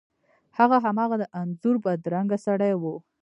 [0.57, 2.83] هغه هماغه د انځور بدرنګه سړی و.